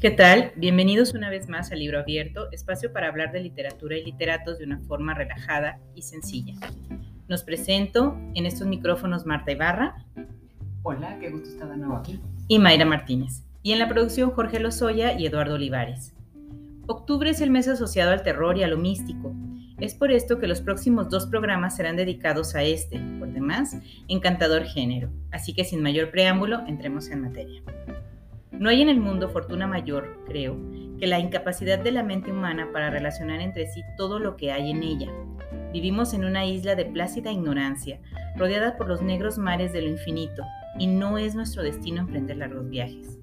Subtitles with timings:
[0.00, 0.52] ¿Qué tal?
[0.56, 4.64] Bienvenidos una vez más al Libro Abierto, espacio para hablar de literatura y literatos de
[4.64, 6.54] una forma relajada y sencilla.
[7.28, 10.06] Nos presento en estos micrófonos Marta Ibarra.
[10.84, 12.18] Hola, qué gusto estar de nuevo aquí.
[12.48, 13.44] Y Mayra Martínez.
[13.62, 16.14] Y en la producción Jorge Lozoya y Eduardo Olivares.
[16.86, 19.34] Octubre es el mes asociado al terror y a lo místico.
[19.80, 23.76] Es por esto que los próximos dos programas serán dedicados a este, por demás,
[24.08, 25.10] encantador género.
[25.30, 27.62] Así que sin mayor preámbulo, entremos en materia.
[28.52, 30.58] No hay en el mundo fortuna mayor, creo,
[30.98, 34.70] que la incapacidad de la mente humana para relacionar entre sí todo lo que hay
[34.70, 35.10] en ella.
[35.72, 38.00] Vivimos en una isla de plácida ignorancia,
[38.36, 40.42] rodeada por los negros mares de lo infinito,
[40.78, 43.18] y no es nuestro destino emprender largos viajes.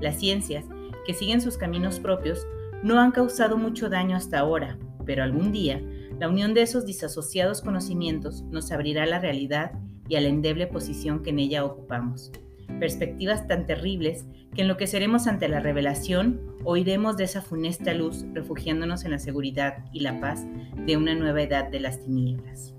[0.00, 0.66] Las ciencias,
[1.06, 2.46] que siguen sus caminos propios,
[2.82, 5.82] no han causado mucho daño hasta ahora, pero algún día,
[6.20, 9.72] la unión de esos disasociados conocimientos nos abrirá la realidad
[10.08, 12.30] y a la endeble posición que en ella ocupamos
[12.78, 19.12] perspectivas tan terribles que enloqueceremos ante la revelación, oiremos de esa funesta luz refugiándonos en
[19.12, 20.46] la seguridad y la paz
[20.86, 22.74] de una nueva edad de las tinieblas.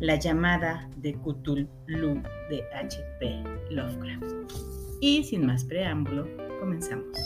[0.00, 1.68] La llamada de Cthulhu
[2.48, 3.42] de H.P.
[3.70, 4.24] Lovecraft.
[5.00, 6.26] Y sin más preámbulo,
[6.58, 7.18] comenzamos.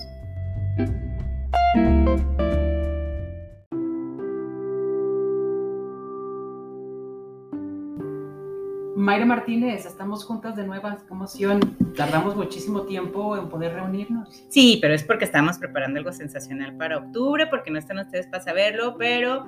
[9.05, 11.77] Mayra Martínez, estamos juntas de nueva emoción.
[11.95, 14.47] Tardamos muchísimo tiempo en poder reunirnos.
[14.49, 18.43] Sí, pero es porque estamos preparando algo sensacional para octubre, porque no están ustedes para
[18.43, 19.47] saberlo, pero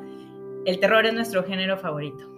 [0.67, 2.31] el terror es nuestro género favorito.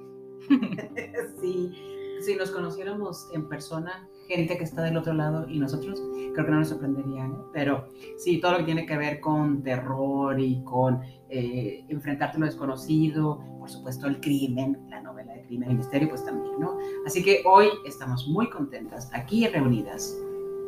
[1.40, 1.72] sí,
[2.20, 6.00] si nos conociéramos en persona, gente que está del otro lado y nosotros,
[6.34, 7.36] creo que no nos sorprendería, ¿eh?
[7.52, 11.00] Pero sí, todo lo que tiene que ver con terror y con
[11.30, 16.08] eh, enfrentarte a lo desconocido, por supuesto el crimen, la novela de crimen y misterio,
[16.08, 16.78] pues también, ¿no?
[17.06, 20.16] Así que hoy estamos muy contentas aquí reunidas,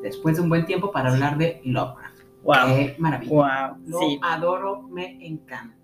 [0.02, 2.20] después de un buen tiempo, para hablar de Lovecraft.
[2.42, 2.76] ¡Wow!
[2.76, 3.30] ¡Qué maravilla!
[3.32, 3.86] ¡Wow!
[3.86, 5.80] Lo adoro, me encanta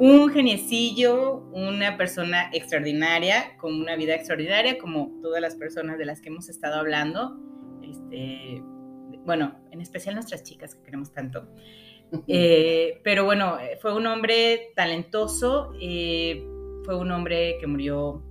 [0.00, 6.22] un geniecillo, una persona extraordinaria, con una vida extraordinaria, como todas las personas de las
[6.22, 7.38] que hemos estado hablando.
[7.82, 8.62] Este,
[9.26, 11.46] bueno, en especial nuestras chicas que queremos tanto.
[12.26, 16.44] Eh, pero bueno, fue un hombre talentoso, eh,
[16.84, 18.22] fue un hombre que murió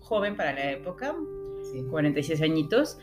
[0.00, 1.14] joven para la época,
[1.90, 2.98] 46 añitos,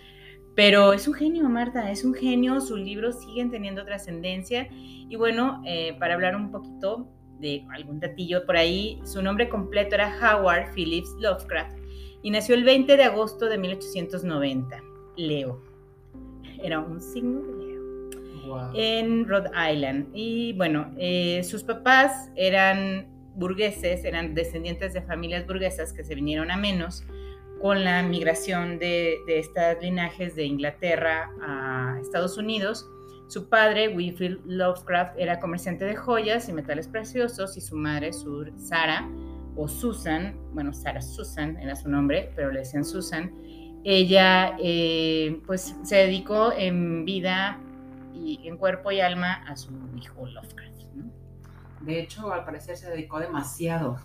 [0.55, 4.69] pero es un genio, Marta, es un genio, sus libros siguen teniendo trascendencia.
[4.71, 7.07] Y bueno, eh, para hablar un poquito
[7.39, 11.77] de algún datillo por ahí, su nombre completo era Howard Phillips Lovecraft
[12.21, 14.81] y nació el 20 de agosto de 1890,
[15.17, 15.61] Leo.
[16.63, 17.64] Era un signo de Leo.
[18.73, 20.07] En Rhode Island.
[20.13, 26.51] Y bueno, eh, sus papás eran burgueses, eran descendientes de familias burguesas que se vinieron
[26.51, 27.03] a menos
[27.61, 32.87] con la migración de, de estos linajes de Inglaterra a Estados Unidos.
[33.27, 39.09] Su padre, Wilfrid Lovecraft, era comerciante de joyas y metales preciosos y su madre, Sara
[39.55, 43.33] o Susan, bueno, Sara Susan era su nombre, pero le decían Susan,
[43.83, 47.59] ella eh, pues se dedicó en vida
[48.15, 50.75] y en cuerpo y alma a su hijo Lovecraft.
[51.85, 53.99] De hecho, al parecer se dedicó demasiado,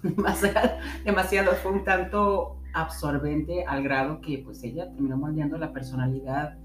[1.04, 6.56] demasiado, fue un tanto absorbente al grado que pues ella terminó moldeando la personalidad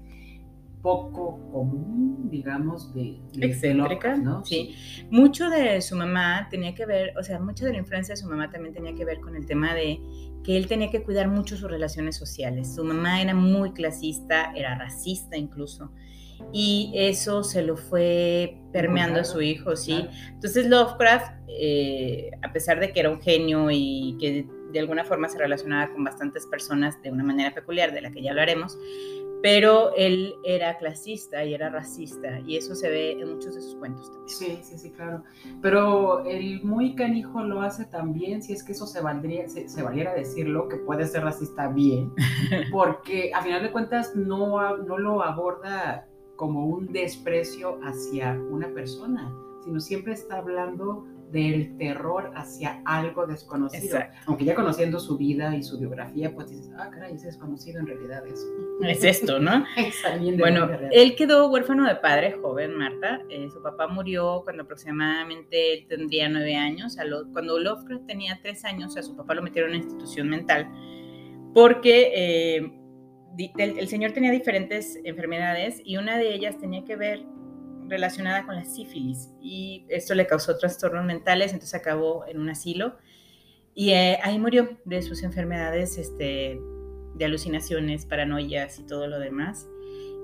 [0.82, 4.44] poco común, digamos, de, excéntrica, ¿no?
[4.44, 4.76] Sí.
[5.10, 8.28] Mucho de su mamá tenía que ver, o sea, mucha de la influencia de su
[8.28, 9.98] mamá también tenía que ver con el tema de
[10.44, 12.72] que él tenía que cuidar mucho sus relaciones sociales.
[12.72, 15.90] Su mamá era muy clasista, era racista incluso,
[16.52, 20.06] y eso se lo fue permeando a su hijo, sí.
[20.28, 25.28] Entonces Lovecraft, eh, a pesar de que era un genio y que de alguna forma
[25.28, 28.78] se relacionaba con bastantes personas de una manera peculiar, de la que ya hablaremos,
[29.42, 33.76] pero él era clasista y era racista y eso se ve en muchos de sus
[33.76, 34.28] cuentos también.
[34.28, 35.22] Sí, sí, sí, claro.
[35.62, 40.14] Pero el muy canijo lo hace también, si es que eso se, valdría, se, valiera
[40.14, 42.12] decirlo, que puede ser racista bien,
[42.72, 46.06] porque a final de cuentas no, no lo aborda
[46.36, 49.34] como un desprecio hacia una persona,
[49.64, 53.98] sino siempre está hablando del terror hacia algo desconocido.
[54.26, 57.86] Aunque ya conociendo su vida y su biografía, pues dices, ah, caray, ese desconocido en
[57.88, 58.46] realidad es.
[58.82, 59.64] Es esto, ¿no?
[60.38, 63.20] bueno, él quedó huérfano de padre joven, Marta.
[63.28, 66.96] Eh, su papá murió cuando aproximadamente tendría nueve años.
[67.32, 70.70] cuando Lovecraft tenía tres años, a su papá lo metieron en una institución mental
[71.56, 72.70] porque eh,
[73.58, 77.24] el señor tenía diferentes enfermedades y una de ellas tenía que ver
[77.88, 82.96] relacionada con la sífilis y esto le causó trastornos mentales, entonces acabó en un asilo
[83.74, 86.58] y eh, ahí murió de sus enfermedades este,
[87.14, 89.68] de alucinaciones, paranoias y todo lo demás.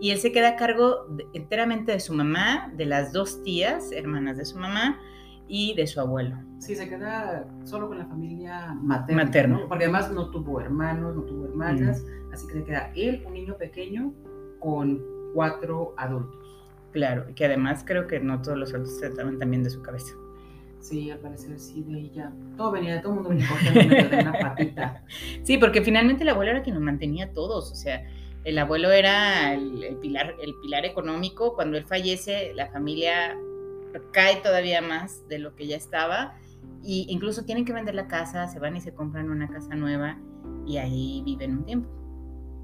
[0.00, 4.36] y él se queda a cargo enteramente de su mamá, de las dos tías, hermanas
[4.36, 5.00] de su mamá,
[5.48, 6.36] y de su abuelo.
[6.58, 9.64] Sí, se queda solo con la familia materna.
[9.68, 13.56] Porque además no tuvo hermanos, no tuvo hermanas, así que se queda él, un niño
[13.56, 14.12] pequeño,
[14.60, 15.02] con
[15.34, 16.40] cuatro adultos.
[16.92, 19.82] Claro, y que además creo que no todos los adultos se trataban también de su
[19.82, 20.14] cabeza.
[20.78, 22.32] Sí, al parecer sí, de ella.
[22.56, 25.04] Todo venía, todo el mundo venía cortando de una patita.
[25.44, 28.04] Sí, porque finalmente el abuelo era quien nos mantenía a todos, o sea,
[28.44, 31.54] el abuelo era el, pilar, el pilar económico.
[31.54, 33.36] Cuando él fallece, la familia
[34.12, 36.34] cae todavía más de lo que ya estaba.
[36.82, 40.18] Y incluso tienen que vender la casa, se van y se compran una casa nueva
[40.66, 42.02] y ahí viven un tiempo.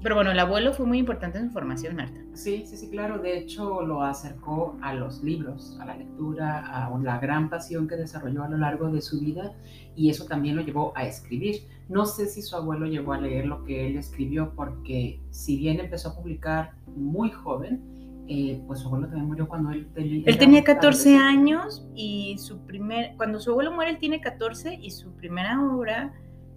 [0.01, 2.17] Pero bueno, el abuelo fue muy importante en su formación, Marta.
[2.33, 3.19] Sí, sí, sí, claro.
[3.19, 7.97] De hecho, lo acercó a los libros, a la lectura, a la gran pasión que
[7.97, 9.53] desarrolló a lo largo de su vida
[9.97, 11.63] y eso también lo llevó a escribir.
[11.89, 15.81] No sé si su abuelo llegó a leer lo que él escribió porque si bien
[15.81, 17.98] empezó a publicar muy joven,
[18.31, 20.23] eh, pues su abuelo también murió cuando él tenía...
[20.23, 23.15] Él tenía 14 años y su primer...
[23.17, 26.13] Cuando su abuelo muere, él tiene 14 y su primera obra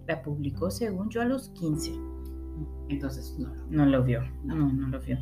[0.07, 1.91] la publicó, según yo, a los 15.
[2.89, 3.51] Entonces, no.
[3.71, 5.17] No lo vio, no, no lo vio.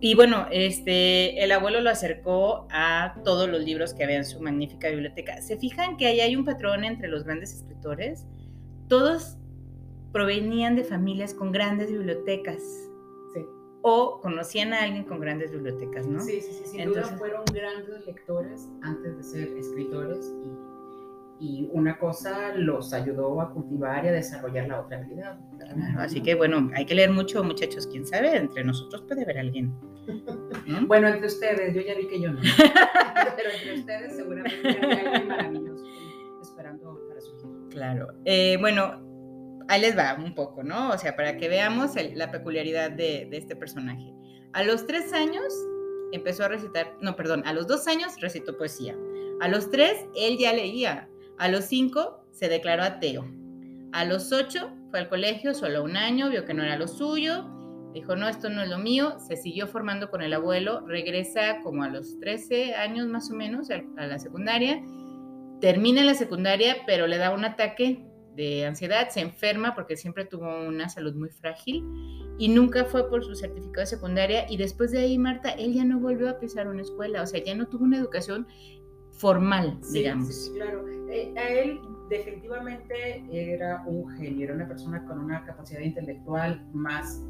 [0.00, 4.40] Y bueno, este, el abuelo lo acercó a todos los libros que había en su
[4.40, 5.40] magnífica biblioteca.
[5.40, 8.26] ¿Se fijan que ahí hay un patrón entre los grandes escritores?
[8.88, 9.38] Todos
[10.12, 12.60] provenían de familias con grandes bibliotecas.
[13.86, 16.18] O conocían a alguien con grandes bibliotecas, ¿no?
[16.18, 16.66] Sí, sí, sí.
[16.66, 20.74] Sin Entonces, duda fueron grandes lectores antes de ser escritores y
[21.40, 25.38] y una cosa los ayudó a cultivar y a desarrollar la otra habilidad.
[25.98, 29.72] así que bueno, hay que leer mucho, muchachos, quién sabe, entre nosotros puede haber alguien.
[30.86, 32.40] Bueno, entre ustedes, yo ya vi que yo no.
[33.36, 35.84] Pero entre ustedes seguramente hay alguien maravilloso
[36.40, 37.50] esperando para surgir.
[37.70, 38.08] Claro.
[38.24, 39.02] Eh, bueno,
[39.68, 40.90] ahí les va un poco, ¿no?
[40.90, 44.12] O sea, para que veamos la peculiaridad de, de este personaje.
[44.52, 45.52] A los tres años
[46.12, 48.96] empezó a recitar, no, perdón, a los dos años recitó poesía.
[49.40, 51.08] A los tres, él ya leía.
[51.38, 53.26] A los cinco se declaró ateo.
[53.92, 57.44] A los ocho fue al colegio solo un año, vio que no era lo suyo,
[57.92, 61.84] dijo, no, esto no es lo mío, se siguió formando con el abuelo, regresa como
[61.84, 64.82] a los 13 años más o menos a la secundaria,
[65.60, 70.66] termina la secundaria, pero le da un ataque de ansiedad, se enferma porque siempre tuvo
[70.66, 71.84] una salud muy frágil
[72.38, 75.84] y nunca fue por su certificado de secundaria y después de ahí, Marta, él ya
[75.84, 78.46] no volvió a pisar una escuela, o sea, ya no tuvo una educación
[79.12, 80.34] formal, digamos.
[80.34, 80.84] Sí, claro.
[81.08, 87.22] Eh, a él definitivamente era un genio, era una persona con una capacidad intelectual más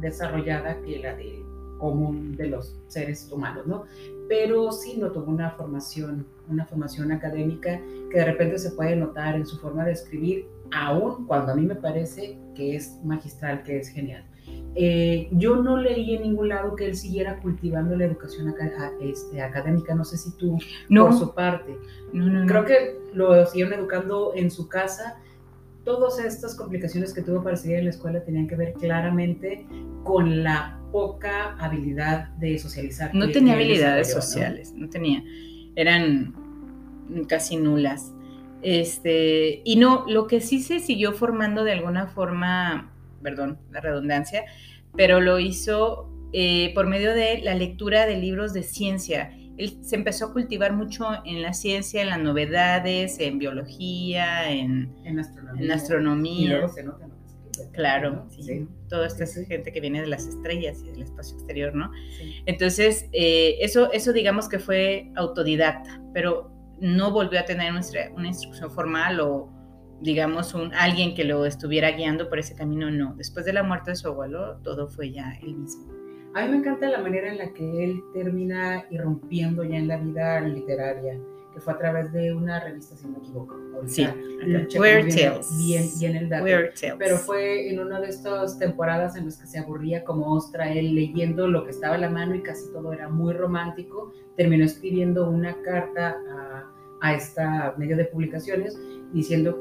[0.00, 1.42] desarrollada que la de
[1.78, 3.84] común de los seres humanos, ¿no?
[4.28, 7.80] Pero sí no tuvo una formación, una formación académica
[8.10, 11.66] que de repente se puede notar en su forma de escribir, aún cuando a mí
[11.66, 14.24] me parece que es magistral, que es genial.
[14.76, 18.54] Eh, yo no leí en ningún lado que él siguiera cultivando la educación
[19.00, 21.06] este, académica, no sé si tú, no.
[21.06, 21.76] por su parte.
[22.12, 25.18] No, Creo que lo siguieron educando en su casa.
[25.84, 29.66] Todas estas complicaciones que tuvo para seguir en la escuela tenían que ver claramente
[30.04, 33.14] con la poca habilidad de socializar.
[33.14, 34.88] No tenía habilidades sociales, ¿no?
[34.88, 35.24] tenía.
[35.80, 36.34] Eran
[37.28, 38.12] casi nulas.
[38.62, 42.90] Este, y no, lo que sí se siguió formando de alguna forma
[43.22, 44.44] perdón, la redundancia,
[44.96, 49.36] pero lo hizo eh, por medio de la lectura de libros de ciencia.
[49.56, 54.90] Él se empezó a cultivar mucho en la ciencia, en las novedades, en biología, en,
[55.70, 56.66] astronomía.
[57.72, 58.66] Claro, sí.
[58.88, 61.90] Toda esta gente que viene de las estrellas y del espacio exterior, ¿no?
[62.46, 67.72] Entonces, eh, eso, eso digamos que fue autodidacta, pero no volvió a tener
[68.14, 69.48] una instrucción formal o,
[70.00, 73.14] digamos, un, alguien que lo estuviera guiando por ese camino, no.
[73.14, 75.92] Después de la muerte de su abuelo, todo fue ya él mismo.
[76.34, 79.96] A mí me encanta la manera en la que él termina irrumpiendo ya en la
[79.96, 81.18] vida literaria,
[81.52, 83.56] que fue a través de una revista, si no me equivoco.
[83.86, 84.06] sí,
[84.78, 85.48] Weird Tales.
[85.58, 86.46] Bien, bien el dato.
[86.98, 90.94] Pero fue en una de estas temporadas en las que se aburría como ostra él
[90.94, 94.12] leyendo lo que estaba a la mano y casi todo era muy romántico.
[94.36, 98.78] Terminó escribiendo una carta a, a esta medio de publicaciones
[99.12, 99.58] diciendo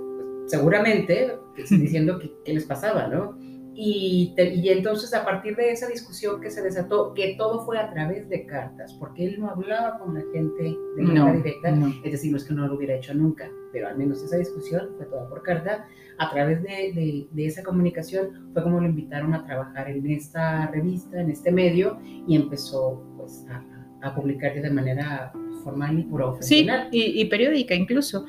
[0.50, 1.38] seguramente
[1.69, 3.38] diciendo qué les pasaba, ¿no?
[3.81, 7.89] Y, y, entonces a partir de esa discusión que se desató, que todo fue a
[7.89, 12.29] través de cartas, porque él no hablaba con la gente de manera directa, es decir,
[12.29, 15.29] no es que no lo hubiera hecho nunca, pero al menos esa discusión fue toda
[15.29, 20.05] por carta, a través de, de, esa comunicación fue como lo invitaron a trabajar en
[20.12, 23.63] esta revista, en este medio, y empezó pues a,
[24.05, 25.31] a publicar de manera
[25.63, 26.89] formal y profesional.
[26.91, 28.25] Sí, y, y periódica incluso.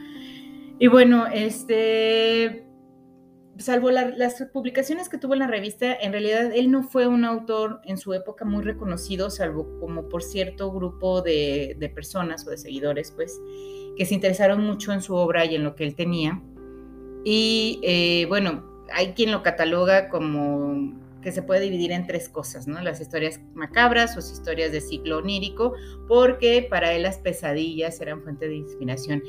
[0.78, 2.70] Y bueno, este,
[3.61, 7.81] salvo las publicaciones que tuvo en la revista, en realidad él no fue un autor
[7.85, 13.12] en su época muy reconocido, salvo como por cierto grupo de, personas o de seguidores,
[13.12, 13.40] pues,
[13.97, 16.43] que se interesaron mucho en su obra y en lo que él tenía.
[17.25, 22.67] Y eh, bueno, hay quien lo cataloga como que se puede dividir en tres cosas,
[22.67, 22.81] ¿no?
[22.81, 25.75] Las historias macabras, sus historias de ciclo onírico,
[26.09, 29.23] porque para él las pesadillas eran fuente de inspiración.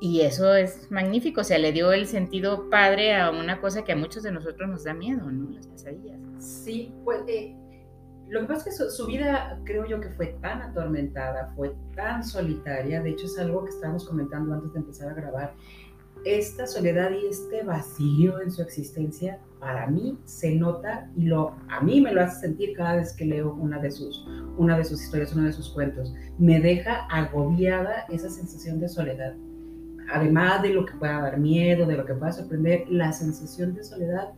[0.00, 3.92] Y eso es magnífico, o sea, le dio el sentido padre a una cosa que
[3.92, 5.50] a muchos de nosotros nos da miedo, ¿no?
[5.50, 6.18] Las pesadillas.
[6.38, 7.56] Sí, pues eh,
[8.28, 12.22] lo que pasa es que su, vida creo yo que fue tan atormentada, fue tan
[12.22, 15.54] solitaria, de hecho es algo que estábamos comentando antes de empezar a grabar,
[16.24, 21.80] esta soledad y este vacío en su existencia para mí se nota y lo a
[21.80, 24.26] mí me lo hace sentir cada vez que leo una de sus
[24.56, 26.12] una de sus historias, uno de sus cuentos.
[26.38, 29.34] Me deja agobiada esa sensación de soledad.
[30.10, 33.84] Además de lo que pueda dar miedo, de lo que pueda sorprender, la sensación de
[33.84, 34.28] soledad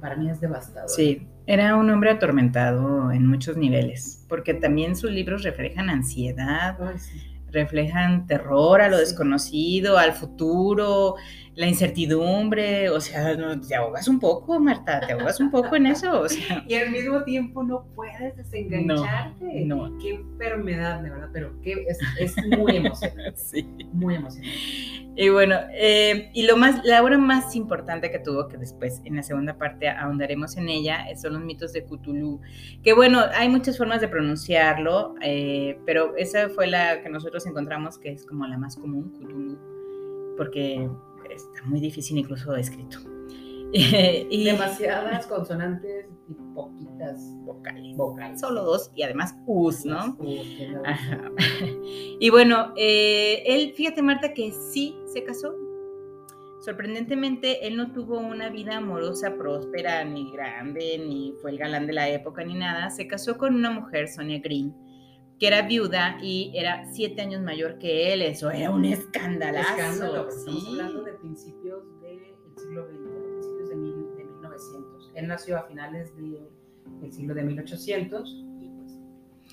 [0.00, 0.88] para mí es devastadora.
[0.88, 6.76] Sí, era un hombre atormentado en muchos niveles, porque también sus libros reflejan ansiedad.
[6.80, 11.16] Ay, sí reflejan terror a lo desconocido, al futuro,
[11.54, 13.34] la incertidumbre, o sea,
[13.66, 16.20] te ahogas un poco, Marta, te ahogas un poco en eso.
[16.20, 16.64] O sea.
[16.68, 19.64] Y al mismo tiempo no puedes desengancharte.
[19.64, 21.86] No, Qué enfermedad, de verdad, pero que
[22.18, 23.32] es, muy emocionante.
[23.36, 23.66] sí.
[23.92, 25.05] Muy emocionante.
[25.18, 29.16] Y bueno, eh, y lo más, la obra más importante que tuvo, que después en
[29.16, 32.42] la segunda parte ahondaremos en ella, son los mitos de Cthulhu.
[32.82, 37.98] Que bueno, hay muchas formas de pronunciarlo, eh, pero esa fue la que nosotros encontramos
[37.98, 39.58] que es como la más común, Cthulhu,
[40.36, 40.86] porque
[41.30, 43.15] está muy difícil incluso escrito.
[44.30, 48.40] y demasiadas consonantes y poquitas vocales.
[48.40, 50.16] Solo dos y además us, ¿no?
[52.18, 55.54] Y bueno, eh, él, fíjate Marta, que sí se casó.
[56.60, 61.92] Sorprendentemente, él no tuvo una vida amorosa próspera, ni grande, ni fue el galán de
[61.92, 62.90] la época, ni nada.
[62.90, 64.74] Se casó con una mujer, Sonia Green,
[65.38, 68.22] que era viuda y era siete años mayor que él.
[68.22, 69.76] Eso era un escandalazo.
[69.76, 72.20] Escándalo, estamos hablando de principios del
[72.56, 73.15] siglo XX, principios de, 1900.
[75.16, 78.98] Él nació a finales del siglo de 1800 y pues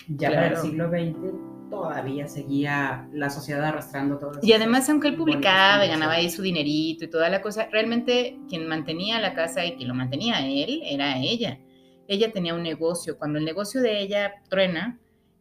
[0.10, 5.16] ya para el siglo XX todavía seguía la sociedad arrastrando todo Y además, aunque él
[5.16, 9.66] publicaba y ganaba ahí su dinerito y toda la cosa, realmente quien mantenía la casa
[9.66, 11.60] y quien lo mantenía él era ella.
[12.08, 13.18] Ella tenía un negocio.
[13.18, 15.00] Cuando el negocio de ella truena,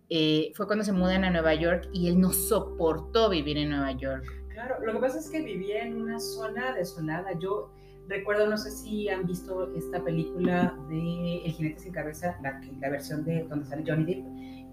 [0.09, 3.93] eh, fue cuando se mudan a Nueva York y él no soportó vivir en Nueva
[3.93, 4.25] York.
[4.51, 7.37] Claro, lo que pasa es que vivía en una zona desolada.
[7.39, 7.73] Yo
[8.13, 13.25] recuerdo, no sé si han visto esta película de El jinete sin cabeza, la, versión
[13.25, 14.27] de donde sale Johnny Depp,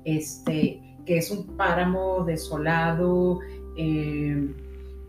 [0.06, 3.40] este, que es un páramo desolado,
[3.78, 4.54] eh,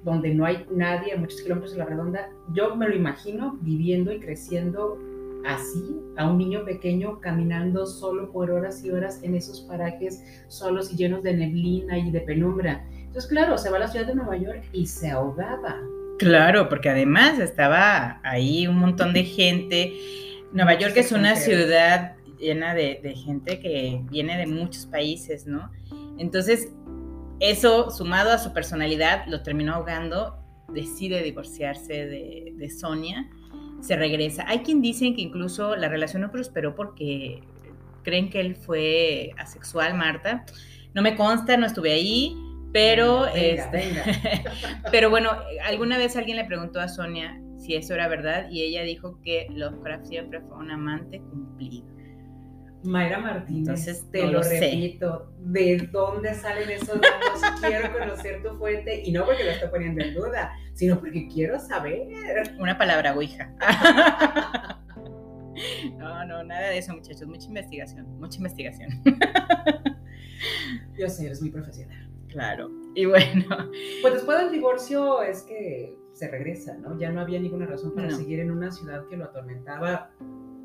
[0.05, 2.31] donde no hay nadie a muchos kilómetros de la redonda.
[2.55, 4.99] Yo me lo imagino viviendo y creciendo
[5.45, 10.93] así a un niño pequeño caminando solo por horas y horas en esos parajes solos
[10.93, 12.85] y llenos de neblina y de penumbra.
[12.93, 15.81] Entonces, claro, se va a la ciudad de Nueva York y se ahogaba.
[16.21, 19.95] Claro, porque además estaba ahí un montón de gente.
[20.53, 25.73] Nueva York es una ciudad llena de, gente que viene de muchos países, ¿no?
[26.19, 26.69] Entonces,
[27.41, 30.37] eso sumado a su personalidad lo terminó ahogando,
[30.69, 33.27] decide divorciarse de, de Sonia
[33.81, 34.45] se regresa.
[34.47, 37.41] Hay quien dicen que incluso la relación no prosperó porque
[38.03, 40.45] creen que él fue asexual, Marta.
[40.93, 42.37] No me consta, no estuve ahí,
[42.73, 43.93] pero este,
[44.93, 45.31] pero bueno,
[45.65, 49.47] alguna vez alguien le preguntó a Sonia si eso era verdad y ella dijo que
[49.51, 51.87] Lovecraft siempre fue un amante cumplido.
[52.83, 57.61] Mayra Martínez, te lo, repito, ¿de dónde salen esos datos?
[57.61, 61.59] quiero conocer tu fuente y no porque lo estoy poniendo en duda, sino porque quiero
[61.59, 62.09] saber.
[62.59, 63.53] Una palabra, Ouija.
[65.99, 67.27] No, no, nada de eso, muchachos.
[67.27, 69.03] Mucha investigación, mucha investigación.
[70.99, 72.10] Yo sé, eres muy profesional.
[72.31, 72.71] Claro.
[72.95, 73.45] Y bueno.
[74.03, 76.99] Pues después del divorcio es que se regresa, ¿no?
[76.99, 80.11] Ya no había ninguna razón para seguir en una ciudad que lo atormentaba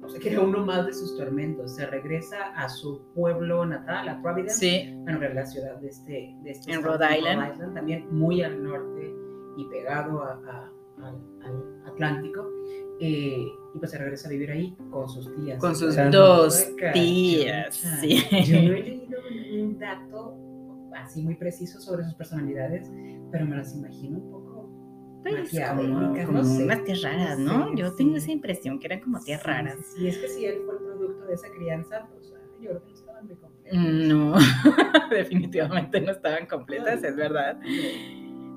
[0.06, 1.76] o sea, que era uno más de sus tormentos.
[1.76, 4.58] Se regresa a su pueblo natal, a Providence.
[4.58, 4.94] Sí.
[4.98, 7.74] Bueno, que es la ciudad de este, de este en Rhode Island.
[7.74, 9.14] También muy al norte
[9.58, 10.72] y pegado al,
[11.86, 12.48] Atlántico.
[13.00, 15.60] Eh, y pues se regresa a vivir ahí con sus tías.
[15.60, 17.76] Con sus dos tías.
[18.00, 18.24] Sí.
[18.46, 19.20] Yo no he leído
[19.54, 20.38] un dato
[20.96, 22.90] así muy preciso sobre sus personalidades,
[23.32, 24.46] pero me las imagino un poco
[25.24, 25.60] pues,
[26.26, 27.76] como, unas tías raras, ¿no?
[27.76, 29.78] Yo tengo esa impresión que eran como tías raras.
[29.96, 32.90] Sí, es que si él fue el producto de esa crianza, pues yo creo que
[32.90, 33.80] no estaban muy completas.
[33.80, 34.36] Mm, no,
[35.10, 37.60] definitivamente no estaban completas, es verdad.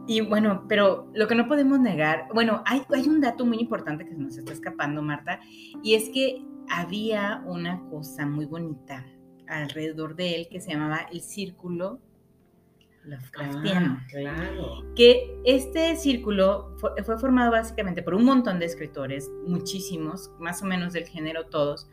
[0.07, 4.04] Y bueno, pero lo que no podemos negar, bueno, hay, hay un dato muy importante
[4.04, 5.40] que se nos está escapando, Marta,
[5.83, 9.07] y es que había una cosa muy bonita
[9.47, 12.00] alrededor de él que se llamaba el círculo
[13.09, 13.99] Lovecraftiano.
[14.00, 14.95] Ah, claro.
[14.95, 20.67] Que este círculo fue, fue, formado básicamente por un montón de escritores, muchísimos, más o
[20.67, 21.88] menos del género todos.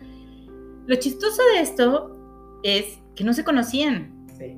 [0.86, 4.28] Lo chistoso de esto es que no se conocían.
[4.38, 4.58] Sí.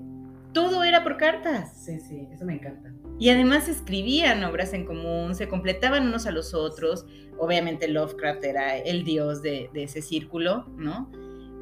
[0.54, 1.86] Todo era por cartas.
[1.86, 2.92] Sí, sí, eso me encanta.
[3.20, 7.06] Y además escribían obras en común, se completaban unos a los otros.
[7.38, 11.12] Obviamente Lovecraft era el dios de, de ese círculo, ¿no?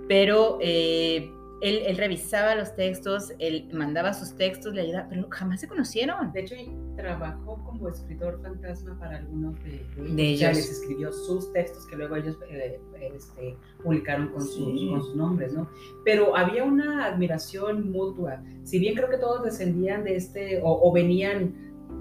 [0.08, 1.32] Pero eh,
[1.62, 6.32] él, él, revisaba los textos, él mandaba sus textos, le ayudaba, pero jamás se conocieron.
[6.32, 6.56] De hecho,
[6.96, 10.16] trabajó como escritor fantasma para algunos de, de ellos.
[10.16, 10.40] De ellos.
[10.40, 12.80] Ya les escribió sus textos que luego ellos eh,
[13.16, 14.60] este, publicaron con, Sí.
[14.60, 15.70] sus, con sus nombres, ¿no?
[16.04, 18.42] Pero había una admiración mutua.
[18.64, 21.54] Si bien creo que todos descendían de este, o, o venían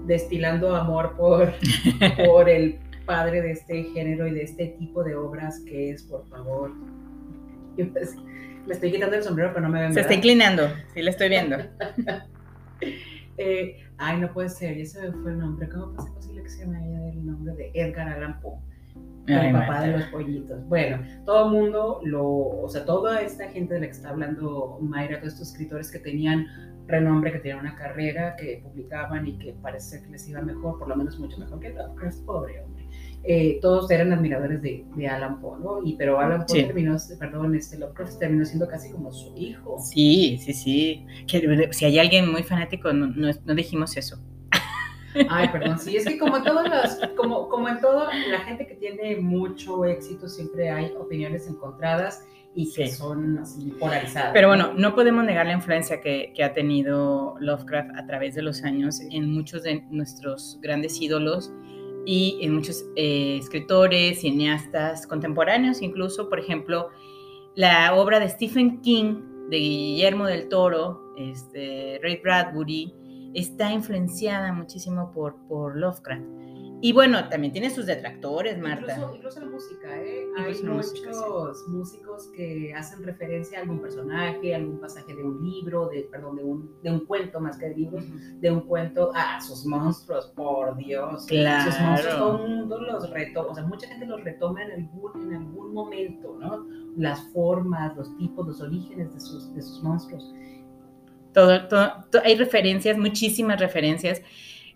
[0.05, 1.53] destilando amor por,
[2.25, 6.27] por el padre de este género y de este tipo de obras que es, por
[6.27, 6.71] favor.
[7.77, 8.15] Yo, pues,
[8.65, 9.93] me estoy quitando el sombrero, pero no me ven.
[9.93, 11.57] Se está inclinando, sí, lo estoy viendo.
[13.37, 15.67] Eh, ay, no puede ser, y ese fue el nombre.
[15.67, 18.57] ¿Cómo ser posible que se me haya el nombre de Edgar Allan Poe?
[19.27, 20.65] El Ay, papá de los pollitos.
[20.69, 24.77] Bueno, todo el mundo lo, o sea, toda esta gente de la que está hablando
[24.81, 26.47] Mayra, todos estos escritores que tenían
[26.87, 30.87] renombre, que tenían una carrera, que publicaban y que parece que les iba mejor, por
[30.87, 32.74] lo menos mucho mejor que Lovecraft, pobre hombre.
[33.27, 35.79] Eh, todos eran admiradores de, de Alan Poe, ¿no?
[35.83, 36.63] Y, pero Alan Poe Sí.
[36.65, 39.79] terminó, perdón, este Lovecraft terminó siendo casi como su hijo.
[39.79, 41.05] Sí, sí, sí.
[41.27, 44.17] Que, si hay alguien muy fanático, no, no, no dijimos eso.
[45.29, 48.67] Ay, perdón, sí, es que como en todas las, como, como en todo, la gente
[48.67, 52.95] que tiene mucho éxito siempre hay opiniones encontradas y que Sí.
[52.95, 54.31] son así polarizadas.
[54.33, 58.41] Pero bueno, no podemos negar la influencia que, que ha tenido Lovecraft a través de
[58.41, 61.51] los años en muchos de nuestros grandes ídolos
[62.05, 66.89] y en muchos eh, escritores, cineastas contemporáneos, incluso, por ejemplo,
[67.55, 72.93] la obra de Stephen King, de Guillermo del Toro, este, Ray Bradbury,
[73.33, 76.23] está influenciada muchísimo por, por Lovecraft.
[76.85, 78.93] Y bueno, también tiene sus detractores, Marta.
[78.93, 80.23] Incluso, incluso la música, ¿eh?
[80.37, 81.11] Hay muchos música,
[81.67, 86.35] músicos que hacen referencia a algún personaje, a algún pasaje de un libro, de, perdón,
[86.35, 88.03] de un, de un cuento más que de libros,
[88.39, 91.25] de un cuento a sus monstruos, por Dios.
[91.25, 91.71] Claro.
[91.71, 95.23] Sus monstruos todo el mundo los retoma, o sea, mucha gente los retoma en algún,
[95.23, 96.67] en algún momento, ¿no?
[96.97, 100.31] Las formas, los tipos, los orígenes de sus, de sus monstruos.
[101.33, 104.21] Todo, todo, to- hay referencias, muchísimas referencias.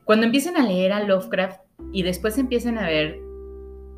[0.05, 3.19] Cuando empiecen a leer a Lovecraft y después empiecen a ver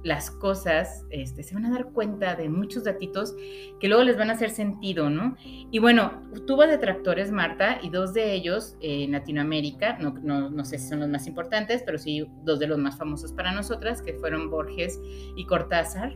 [0.03, 3.35] las cosas, este, se van a dar cuenta de muchos datitos
[3.79, 5.35] que luego les van a hacer sentido, ¿no?
[5.45, 10.65] Y bueno, tuvo detractores, Marta, y dos de ellos eh, en Latinoamérica, no, no, no
[10.65, 14.01] sé si son los más importantes, pero sí dos de los más famosos para nosotras,
[14.01, 14.99] que fueron Borges
[15.35, 16.15] y Cortázar,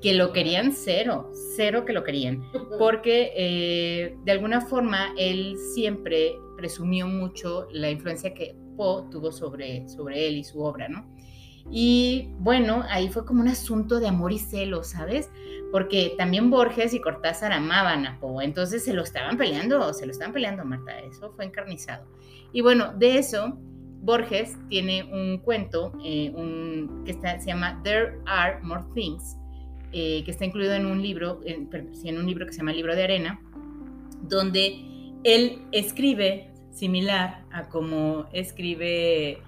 [0.00, 2.42] que lo querían cero, cero que lo querían
[2.78, 9.88] porque eh, de alguna forma él siempre presumió mucho la influencia que Poe tuvo sobre,
[9.88, 11.06] sobre él y su obra, ¿no?
[11.70, 15.30] Y bueno, ahí fue como un asunto de amor y celo, ¿sabes?
[15.72, 20.12] Porque también Borges y Cortázar amaban a Poe, entonces se lo estaban peleando, se lo
[20.12, 22.06] estaban peleando, Marta, eso fue encarnizado.
[22.52, 23.58] Y bueno, de eso,
[24.00, 26.32] Borges tiene un cuento eh,
[27.04, 29.36] que está, se llama There Are More Things,
[29.92, 31.68] eh, que está incluido en un libro, en,
[32.04, 33.40] en un libro que se llama Libro de Arena,
[34.22, 34.84] donde
[35.24, 39.38] él escribe similar a como escribe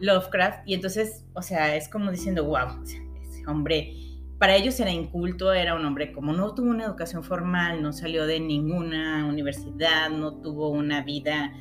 [0.00, 3.94] Lovecraft, y entonces, o sea, es como diciendo, wow, o ese hombre,
[4.38, 8.26] para ellos era inculto, era un hombre como no tuvo una educación formal, no salió
[8.26, 11.52] de ninguna universidad, no tuvo una vida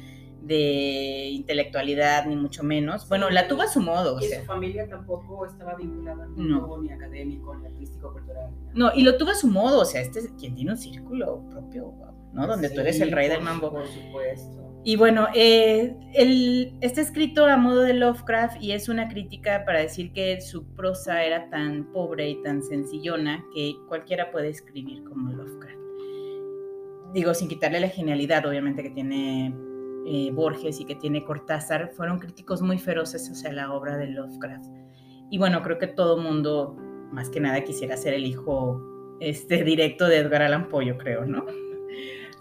[0.42, 3.08] de intelectualidad, ni mucho menos.
[3.08, 4.40] Bueno, la tuvo a su modo, o Y sea.
[4.40, 6.62] su familia tampoco estaba vinculada al No.
[6.62, 8.50] mundo ni académico, ni artístico, cultural.
[8.50, 8.72] ni nada.
[8.74, 11.44] No, y lo tuvo a su modo, o sea, este es quien tiene un círculo
[11.52, 11.94] propio,
[12.34, 12.48] ¿no?
[12.48, 13.70] Donde tú eres Sí, el rey del mambo.
[13.72, 14.71] Por supuesto.
[14.84, 19.80] Y bueno, eh, el, está escrito a modo de Lovecraft y es una crítica para
[19.80, 25.32] decir que su prosa era tan pobre y tan sencillona que cualquiera puede escribir como
[25.32, 25.78] Lovecraft.
[27.13, 29.54] Digo, sin quitarle la genialidad, obviamente, que tiene
[30.08, 34.65] eh, Borges y que tiene Cortázar, fueron críticos muy feroces hacia la obra de Lovecraft.
[35.30, 36.76] Y bueno, creo que todo mundo,
[37.12, 38.82] más que nada, quisiera ser el hijo
[39.20, 41.46] este, directo de Edgar Allan Poe, yo creo, ¿no?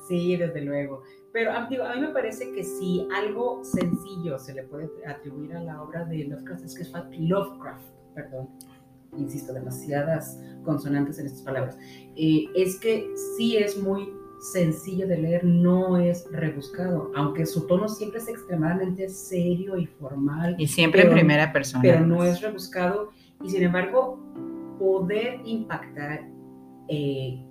[0.08, 1.04] Sí, desde luego.
[1.32, 5.54] Pero a, digo, a mí me parece que si algo sencillo se le puede atribuir
[5.54, 8.48] a la obra de Lovecraft es que es Lovecraft, perdón,
[9.16, 11.78] insisto, demasiadas consonantes en estas palabras,
[12.16, 17.88] eh, es que sí es muy sencillo de leer, no es rebuscado, aunque su tono
[17.88, 20.56] siempre es extremadamente serio y formal.
[20.58, 21.82] Y siempre pero- en primera persona.
[21.82, 23.10] Pero no es rebuscado
[23.42, 24.18] y sin embargo
[24.78, 26.26] poder impactar
[26.88, 27.44] eh,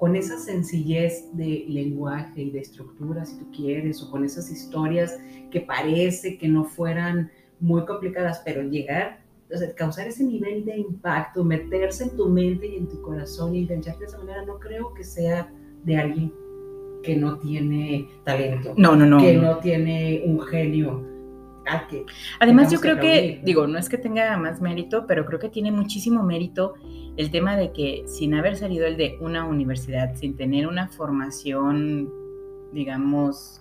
[0.00, 5.20] con esa sencillez de lenguaje y de estructura, si tú quieres, o con esas historias
[5.50, 9.20] que parece que no fueran muy complicadas, pero llegar,
[9.54, 13.54] o sea, causar ese nivel de impacto, meterse en tu mente y en tu corazón
[13.54, 15.52] y engancharte de esa manera, no creo que sea
[15.84, 16.32] de alguien
[17.02, 19.18] que no tiene talento, No, no, no.
[19.18, 19.42] que no.
[19.42, 21.09] no tiene un genio.
[21.88, 22.04] Que
[22.40, 25.48] Además, yo que creo que, digo, no es que tenga más mérito, pero creo que
[25.48, 26.74] tiene muchísimo mérito
[27.16, 32.10] el tema de que sin haber salido el de una universidad, sin tener una formación,
[32.72, 33.60] digamos,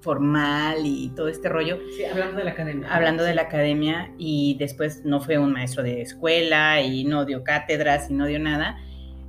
[0.00, 2.92] formal y todo este rollo, Sí, hablando de la academia.
[2.94, 7.44] hablando de la academia y después no fue un maestro de escuela y no dio
[7.44, 8.78] cátedras y no dio nada,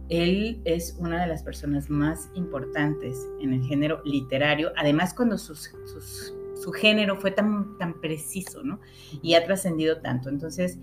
[0.09, 5.71] él es una de las personas más importantes en el género literario, además cuando sus-
[5.85, 8.79] sus- su género fue tan, tan preciso, ¿no?
[9.21, 10.29] Y ha trascendido tanto.
[10.29, 10.79] Entonces,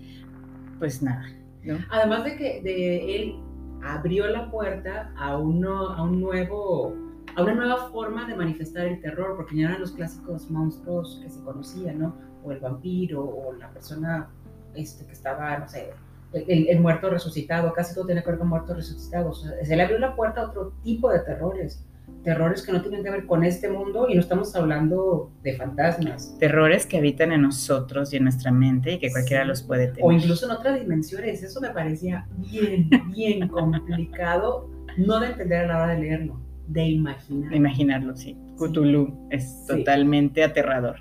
[0.79, 1.25] pues nada,
[1.63, 1.79] ¿no?
[1.89, 3.35] Además de que él
[3.83, 6.95] abrió la puerta a, uno, a un nuevo
[7.35, 11.29] a una nueva forma de manifestar el terror, porque ya eran los clásicos monstruos que
[11.29, 12.15] se conocían, ¿no?
[12.43, 14.29] O el vampiro, o la persona
[14.75, 15.91] este, que estaba, no sé,
[16.33, 19.45] el, el muerto resucitado, casi todo tiene que ver con muertos resucitados.
[19.45, 21.85] O se le abrió la puerta a otro tipo de terrores,
[22.23, 26.35] terrores que no tienen que ver con este mundo y no estamos hablando de fantasmas.
[26.39, 29.47] Terrores que habitan en nosotros y en nuestra mente y que cualquiera Sí.
[29.49, 30.03] los puede tener.
[30.03, 31.41] o incluso en otras dimensiones.
[31.43, 36.85] Eso me parecía bien, bien complicado, no de entender a la hora de leerlo, de
[36.85, 37.49] imaginar.
[37.49, 38.37] de imaginarlo, sí.
[38.57, 39.77] Cthulhu es Sí.
[39.77, 40.97] totalmente aterrador.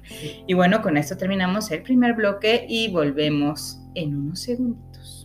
[0.47, 5.20] Y bueno, con esto terminamos el primer bloque y volvemos en unos segunditos.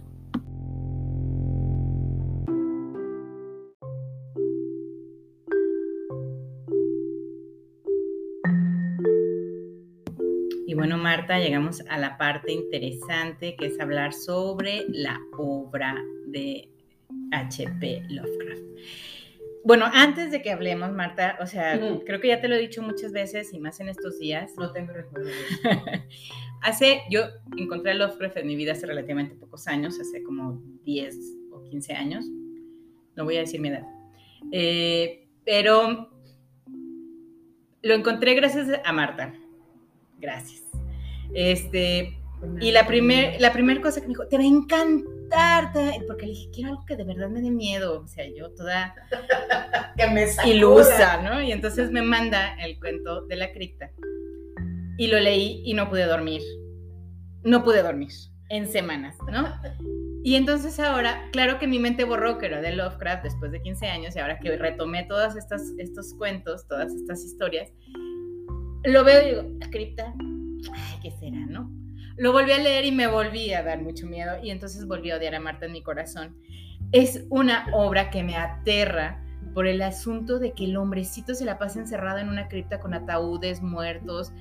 [11.15, 15.95] Marta, llegamos a la parte interesante que es hablar sobre la obra
[16.27, 16.67] de
[17.31, 18.03] H.P.
[18.09, 18.61] Lovecraft.
[19.63, 22.81] Bueno, antes de que hablemos, Marta, o sea, creo que ya te lo he dicho
[22.81, 24.55] muchas veces y más en estos días.
[24.57, 25.29] No tengo recuerdo
[26.61, 27.21] hace, yo
[27.55, 31.17] encontré a Lovecraft en mi vida hace relativamente pocos años, hace como 10
[31.53, 32.25] o 15 años.
[33.15, 33.87] No voy a decir mi edad.
[34.51, 36.09] Eh, pero
[37.83, 39.33] lo encontré gracias a Marta.
[40.19, 40.65] Gracias.
[41.33, 42.17] Este,
[42.61, 45.93] y la primer, la primer cosa que me dijo, te va a encantar, te va-".
[46.07, 48.01] porque le dije, quiero algo que de verdad me dé miedo.
[48.01, 48.95] O sea, yo toda
[49.97, 51.41] que me ilusa, ¿no?
[51.41, 53.91] Y entonces me manda el cuento de la cripta.
[54.97, 56.41] Y lo leí y no pude dormir.
[57.43, 58.11] No pude dormir
[58.49, 59.53] en semanas, ¿no?
[60.23, 63.87] Y entonces ahora, claro que mi mente borró que era de Lovecraft después de 15
[63.87, 67.71] años y ahora que retomé todos estos cuentos, todas estas historias,
[68.83, 70.13] lo veo y digo, la cripta,
[70.73, 71.71] ay, ¿qué será, no?
[72.17, 75.17] Lo volví a leer y me volví a dar mucho miedo y entonces volví a
[75.17, 76.35] odiar a Marta en mi corazón.
[76.91, 79.21] Es una obra que me aterra
[79.53, 82.93] por el asunto de que el hombrecito se la pasa encerrado en una cripta con
[82.93, 84.33] ataúdes muertos,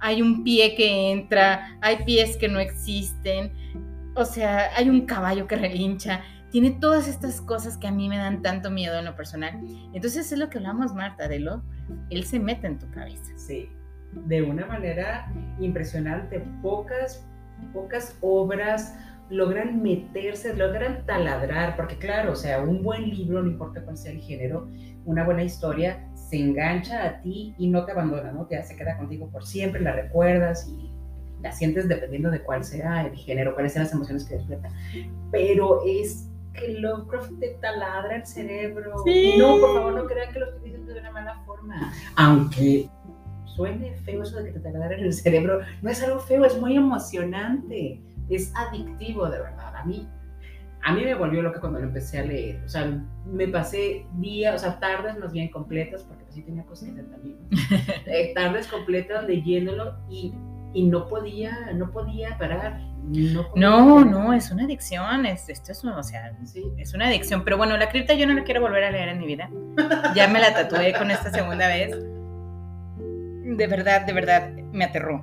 [0.00, 3.52] hay un pie que entra, hay pies que no existen,
[4.14, 8.18] o sea, hay un caballo que relincha, tiene todas estas cosas que a mí me
[8.18, 9.60] dan tanto miedo en lo personal.
[9.92, 11.62] Entonces es lo que hablamos, Marta, de lo,
[12.10, 13.32] él se mete en tu cabeza.
[13.36, 13.68] Sí,
[14.24, 16.40] de una manera impresionante.
[16.62, 17.26] Pocas,
[17.72, 18.96] pocas obras
[19.28, 24.12] logran meterse, logran taladrar, porque claro, o sea, un buen libro, no importa cuál sea
[24.12, 24.68] el género,
[25.04, 28.46] una buena historia, se engancha a ti y no te abandona, ¿no?
[28.46, 30.90] Te se queda contigo por siempre, la recuerdas y
[31.42, 34.68] la sientes dependiendo de cuál sea el género, cuáles sean las emociones que despierta.
[35.30, 38.94] Pero es que Lovecraft te taladra el cerebro.
[39.04, 39.34] Sí.
[39.38, 41.92] No, por favor, no crean que lo estoy diciendo de una mala forma.
[42.16, 42.88] Aunque
[43.56, 46.76] suene feo eso de que te taladren el cerebro, no es algo feo, es muy
[46.76, 49.74] emocionante, es adictivo de verdad.
[49.76, 50.06] A mí,
[50.84, 52.62] a mí me volvió loca cuando lo empecé a leer.
[52.64, 52.86] O sea,
[53.26, 57.02] me pasé días, o sea, tardes más bien completas, porque pues sí tenía cosas que
[57.02, 57.36] también.
[58.06, 60.32] Eh, tardes completas leyéndolo y,
[60.74, 62.80] y no podía, no podía parar.
[63.08, 66.64] No, No, no, es una adicción, es, esto es, o sea, Sí.
[66.76, 67.42] es una adicción.
[67.44, 69.48] Pero bueno, la cripta yo no la quiero volver a leer en mi vida.
[70.14, 71.96] Ya me la tatué con esta segunda vez.
[73.56, 75.22] De verdad, de verdad, me aterró.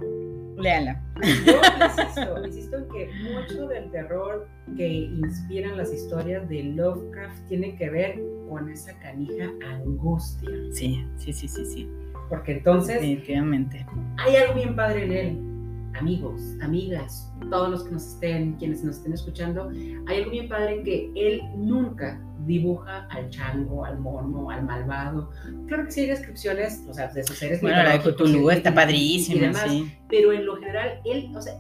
[0.58, 1.02] Léanla.
[1.46, 7.76] Yo insisto, insisto en que mucho del terror que inspiran las historias de Lovecraft tiene
[7.76, 10.50] que ver con esa canija angustia.
[10.72, 11.89] Sí, sí, sí, sí, sí.
[12.30, 13.86] Porque entonces Definitivamente.
[14.17, 15.52] hay algo bien padre en él.
[15.93, 19.69] A amigos, amigas, todos los que nos estén, quienes nos estén escuchando,
[20.08, 25.29] hay algo bien padre que él nunca dibuja al chango, al mono, al malvado.
[25.67, 28.73] Claro que sí hay descripciones, o sea, de sus seres Bueno, la de Cthulhu está
[28.73, 29.93] padrísima, sí.
[30.10, 31.53] Pero en lo general, él, o sea,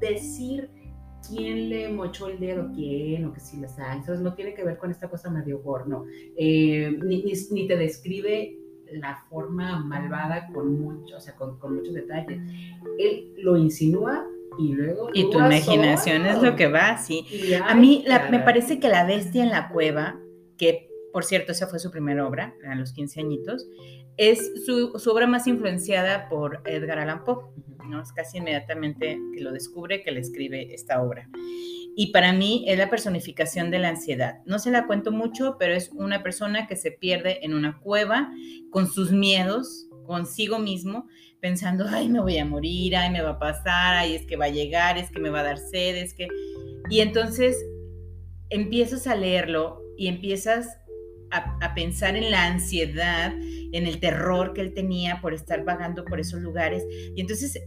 [0.00, 0.68] decir
[1.28, 4.20] quién le mochó el dedo, quién, o que si la sangre, ¿sabes?
[4.20, 6.04] no tiene que ver con esta cosa medio gore, no.
[6.36, 8.56] Eh, ni, ni- ni te describe
[8.92, 12.40] la forma malvada con mucho, o sea, con, con muchos detalles.
[12.98, 14.26] Él lo insinúa
[14.58, 15.08] y luego...
[15.14, 17.24] Y tu imaginación es lo que va, sí.
[17.66, 20.18] A mí la- me parece que La Bestia en la Cueva,
[20.58, 23.66] que por cierto esa fue su primera obra, a los 15 añitos,
[24.16, 27.44] es su, su obra más influenciada por Edgar Allan Poe.
[27.88, 28.00] ¿no?
[28.02, 31.28] Es casi inmediatamente que lo descubre que le escribe esta obra.
[31.96, 34.38] Y para mí es la personificación de la ansiedad.
[34.46, 38.30] No se la cuento mucho, pero es una persona que se pierde en una cueva
[38.70, 41.06] con sus miedos, consigo mismo,
[41.40, 44.46] pensando, ay, me voy a morir, ay, me va a pasar, ay, es que va
[44.46, 46.28] a llegar, es que me va a dar sed, es que...
[46.88, 47.56] Y entonces
[48.50, 50.68] empiezas a leerlo y empiezas
[51.30, 53.32] a, a pensar en la ansiedad,
[53.72, 56.84] en el terror que él tenía por estar vagando por esos lugares.
[57.14, 57.60] Y entonces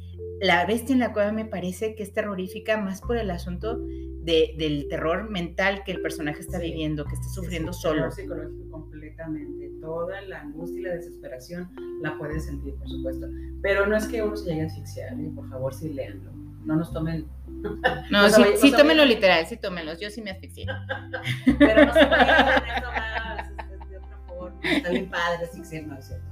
[0.44, 4.56] la bestia en la cueva me parece que es terrorífica más por el asunto de-
[4.58, 6.66] del terror mental que el personaje está Sí.
[6.66, 7.96] viviendo, que está sufriendo sí, solo.
[8.02, 9.70] terror psicológico completamente.
[9.82, 11.70] Toda la angustia y la desesperación
[12.02, 13.28] la puedes sentir, por supuesto.
[13.62, 15.32] Pero no es que uno se llegue a asfixiar, ¿eh?
[15.36, 16.32] por favor, sí léanlo.
[16.66, 17.26] No nos tomen.
[18.12, 20.00] No, sí, tómenlo literal, sí tómenlos.
[20.00, 20.66] Yo sí me asfixié.
[21.60, 24.60] Pero no se vayan eso más, es- es de otra forma.
[24.64, 26.26] Está bien padre asfixiar, no es cierto.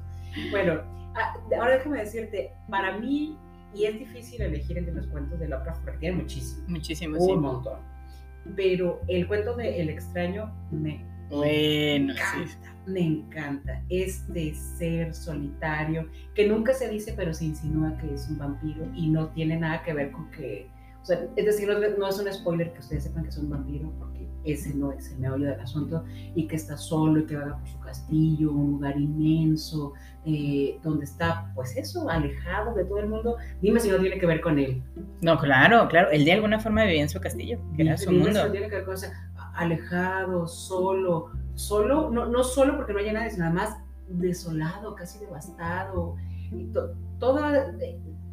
[0.49, 0.81] Bueno,
[1.15, 3.37] ah, ahora déjame decirte, para mí,
[3.73, 7.35] y es difícil elegir entre los cuentos de Lovecraft porque tiene muchísimo, Muchísimo, un sí.
[7.35, 7.79] montón.
[8.55, 12.19] Pero el cuento de El extraño me Bueno, sí.
[12.41, 13.83] encanta, me encanta.
[13.89, 19.09] Este ser solitario, que nunca se dice, pero se insinúa que es un vampiro y
[19.09, 20.70] no tiene nada que ver con que.
[21.01, 23.91] O sea, es decir, no, es un spoiler que ustedes sepan que es un vampiro,
[23.97, 26.03] porque ese no es el meollo del asunto,
[26.35, 29.93] y que está solo y que vaga por su castillo, un lugar inmenso,
[30.25, 33.37] eh, donde está, pues eso, alejado de todo el mundo.
[33.61, 34.83] Dime si no tiene que ver con él.
[35.21, 36.09] No, claro, claro.
[36.11, 38.51] Él de alguna forma vivía en su castillo, que era su mundo.
[38.51, 39.11] tiene que ver con esa-
[39.55, 43.75] alejado, solo, solo, no, no solo porque no haya nadie, sino además
[44.07, 46.15] desolado, casi devastado.
[46.51, 47.71] Y to- toda,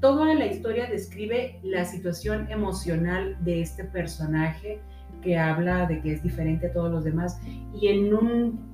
[0.00, 4.80] toda la historia describe la situación emocional de este personaje
[5.22, 7.40] que habla de que es diferente a todos los demás
[7.80, 8.68] y en un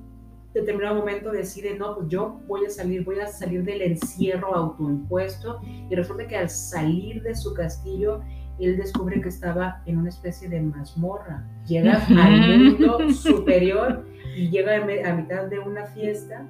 [0.53, 5.59] determinado momento decide, no, pues yo voy a salir, voy a salir del encierro autoimpuesto
[5.89, 8.21] y resulta que al salir de su castillo
[8.59, 11.45] él descubre que estaba en una especie de mazmorra.
[11.67, 16.47] Llega al mundo superior y llega a mitad de una fiesta.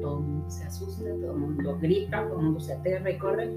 [0.00, 3.18] Todo el mundo se asusta, todo el mundo grita, todo el mundo se aterra y
[3.18, 3.48] corre.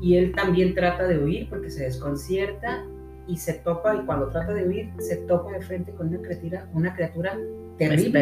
[0.00, 2.84] Y él también trata de huir porque se desconcierta
[3.26, 3.94] y se topa.
[3.94, 7.36] Y cuando trata de huir, se topa de frente con una criatura, una criatura
[7.78, 8.20] terrible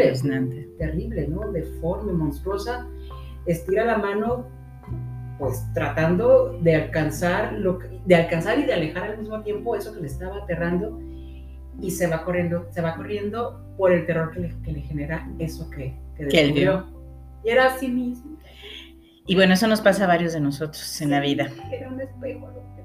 [0.78, 1.52] terrible, ¿no?
[1.52, 2.88] Deforme, monstruosa,
[3.46, 4.46] estira la mano,
[5.38, 9.92] pues tratando de alcanzar, lo que- de alcanzar y de alejar al mismo tiempo eso
[9.92, 10.98] que le estaba aterrando
[11.80, 15.28] y se va corriendo, se va corriendo por el terror que le, que le genera
[15.38, 16.86] eso que, que Que él descubrió.
[17.44, 18.38] Y era así mismo.
[19.26, 21.50] Y bueno, eso nos pasa a varios de nosotros en la vida.
[21.72, 22.84] Era un espejo lo que.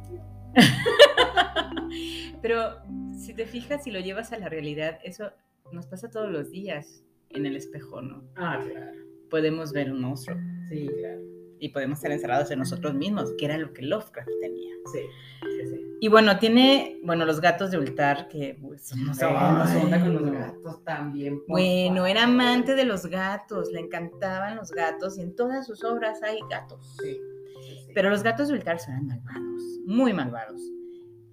[2.41, 2.78] Pero
[3.17, 5.32] si te fijas y lo llevas a la realidad, eso
[5.72, 8.24] nos pasa todos los días en el espejo, ¿no?
[8.36, 8.91] Ah, claro.
[9.30, 11.22] Podemos ver un monstruo Sí, claro.
[11.60, 14.74] Y podemos estar encerrados en nosotros mismos, que era lo que Lovecraft tenía.
[14.91, 15.00] Sí,
[15.41, 15.86] sí, sí.
[16.02, 20.32] Y bueno, tiene, bueno, los gatos de Ultar, que pues, No se onda con los
[20.32, 21.41] gatos también.
[21.48, 26.24] Bueno, era amante de los gatos, le encantaban los gatos y en todas sus obras
[26.24, 26.95] hay gatos.
[27.02, 27.17] Sí,
[27.62, 27.91] sí, sí.
[27.93, 30.62] Pero los gatos de Ultar eran malvados, muy malvados.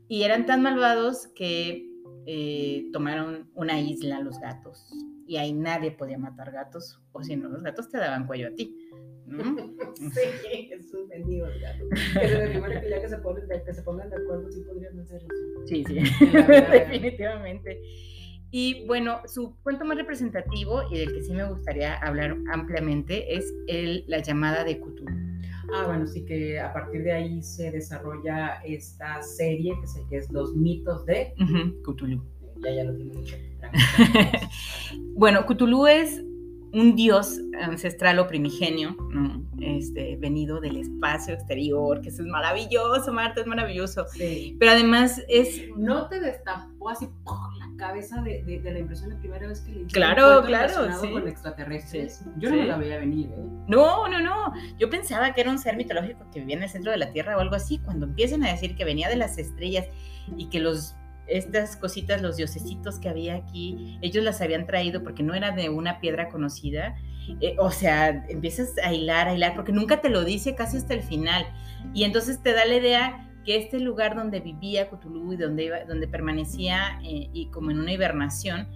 [0.09, 1.89] Y eran tan malvados que
[2.27, 4.93] eh, tomaron una isla los gatos.
[5.27, 8.51] Y ahí nadie podía matar gatos, o si no, los gatos te daban cuello a
[8.53, 8.77] ti.
[9.27, 9.39] ¿no?
[9.97, 11.89] Sí, esos benditos gatos.
[12.13, 14.99] Se me figura que ya que se, ponen, que se pongan de acuerdo, sí podrían
[15.01, 15.67] hacer eso.
[15.67, 15.95] Sí, sí,
[16.73, 17.81] definitivamente.
[18.51, 23.53] Y bueno, su cuento más representativo y del que sí me gustaría hablar ampliamente es
[23.67, 25.07] el, La llamada de Cthulhu.
[25.75, 30.17] Ah, bueno, sí que a partir de ahí se desarrolla esta serie que es, que
[30.19, 31.35] es Los mitos de.
[31.41, 32.23] Ujú, Cthulhu.
[32.65, 33.37] Ya, ya lo tiene dicho.
[35.15, 36.23] Bueno, Cthulhu es
[36.77, 39.43] un dios ancestral o primigenio, ¿no?
[39.59, 44.05] Este, venido del espacio exterior, que eso es maravilloso, Marta, es maravilloso.
[44.13, 44.55] Sí.
[44.61, 47.39] Pero además es, No te destapó así ¡pum!
[47.59, 49.87] la cabeza de, de, la impresión la primera vez que leí.
[49.87, 51.01] Claro, claro.
[51.01, 51.09] Sí.
[51.09, 52.23] con extraterrestres.
[52.37, 53.47] Yo no me la veía venir, ¿eh?
[53.69, 54.53] No, no, no.
[54.79, 57.39] Yo pensaba que era un ser mitológico que vivía en el centro de la Tierra
[57.39, 57.79] o algo así.
[57.79, 59.87] Cuando empiezan a decir que venía de las estrellas
[60.37, 60.95] y que los
[61.27, 65.69] estas cositas, los diosecitos que había aquí, ellos las habían traído porque no era de
[65.69, 66.97] una piedra conocida.
[67.41, 70.95] Eh, o sea, empiezas a hilar, a hilar, porque nunca te lo dice casi hasta
[70.95, 71.47] el final.
[71.93, 76.09] Y entonces te da la idea que este lugar donde vivía Cthulhu y donde, donde
[76.09, 78.69] permanecía eh, y como en una hibernación,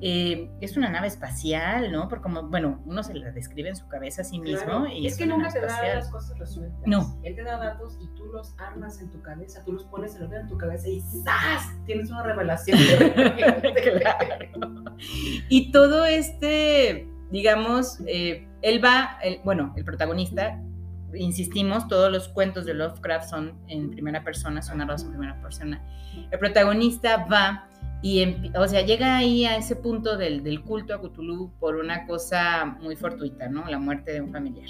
[0.00, 2.08] eh, es una nave espacial, ¿no?
[2.08, 4.86] Porque como, bueno, uno se la describe en su cabeza a sí mismo.
[4.86, 6.80] Y es, que nunca te da las cosas resueltas.
[6.86, 7.18] No.
[7.22, 10.32] Él te da datos y tú los armas en tu cabeza, tú los pones en,
[10.32, 11.72] en tu cabeza y ¡zas!
[11.86, 12.78] Tienes una revelación.
[13.98, 14.86] claro.
[15.48, 20.62] Y todo este, digamos, eh, él va, bueno, el protagonista
[21.16, 25.82] insistimos, todos los cuentos de Lovecraft son en primera persona, son narrados en primera persona.
[26.30, 27.68] El protagonista va
[28.02, 28.24] y,
[28.56, 32.76] o sea, llega ahí a ese punto del, del, culto a Cthulhu por una cosa
[32.80, 33.66] muy fortuita, ¿no?
[33.68, 34.68] La muerte de un familiar.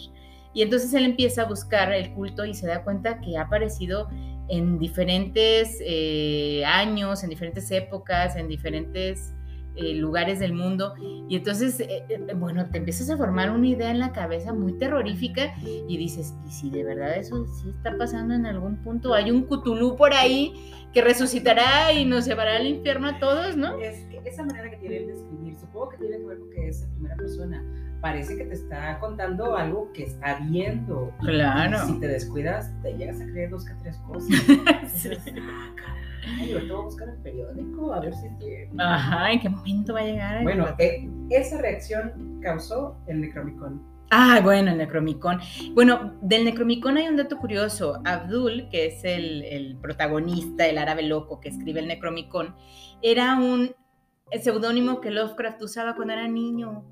[0.54, 4.08] Y entonces él empieza a buscar el culto y se da cuenta que ha aparecido
[4.48, 9.35] en diferentes eh, años, en diferentes épocas, en diferentes
[9.76, 10.94] eh, lugares del mundo.
[11.28, 14.72] Y entonces, eh, eh, bueno, te empiezas a formar una idea en la cabeza muy
[14.78, 19.14] terrorífica y dices, ¿y si de verdad eso sí está pasando en algún punto?
[19.14, 20.54] Hay un Cthulhu por ahí
[20.92, 23.78] que resucitará y nos llevará al infierno a todos, ¿no?
[23.78, 26.68] Es que esa manera que tiene de escribir, supongo que tiene que ver con que
[26.68, 27.64] es en primera persona.
[28.00, 31.12] Parece que te está contando algo que está viendo.
[31.20, 31.86] claro.
[31.86, 34.28] si te descuidas, te llegas a creer dos que tres cosas.
[34.94, 35.10] sí.
[35.40, 35.74] Ah,
[36.26, 38.70] ay, ahorita voy a buscar el periódico a ver si tiene.
[38.78, 40.42] Ajá, ¿en qué momento va a llegar?
[40.42, 43.96] Bueno, eh, esa reacción causó el Necromicon.
[44.10, 45.40] Ah, bueno, el Necromicon.
[45.72, 48.00] Bueno, del Necromicon hay un dato curioso.
[48.04, 52.54] Abdul, que es el, el protagonista, el árabe loco que escribe el Necromicon,
[53.02, 53.74] era un
[54.40, 56.84] seudónimo que Lovecraft usaba cuando era niño.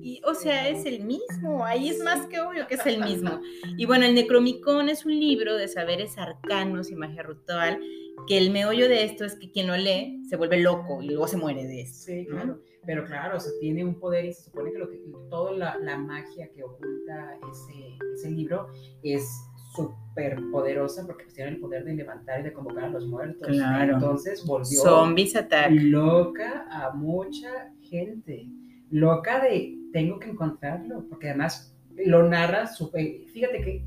[0.00, 3.40] Y, o sea, es el mismo, ahí es más que obvio que es el mismo.
[3.76, 7.80] Y bueno, el Necromicon es un libro de saberes arcanos y magia ritual
[8.26, 11.28] que el meollo de esto es que quien lo lee se vuelve loco y luego
[11.28, 12.04] se muere de eso.
[12.06, 12.60] Sí, claro.
[12.84, 15.76] Pero claro, o sea, tiene un poder y se supone que, lo que toda la,
[15.78, 18.68] la magia que oculta ese, ese libro
[19.02, 19.28] es
[19.74, 23.48] súper poderosa porque pues, tiene el poder de levantar y de convocar a los muertos.
[23.48, 23.94] Claro.
[23.94, 25.70] Entonces volvió Zombies attack.
[25.72, 28.46] loca a mucha gente.
[28.90, 31.76] Loca de tengo que encontrarlo, porque además
[32.06, 33.26] lo narra súper.
[33.32, 33.84] Fíjate que,